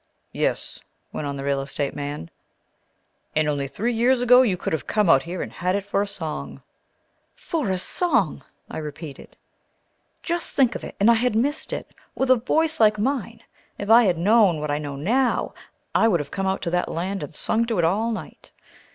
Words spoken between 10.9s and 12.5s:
And I had missed it! With a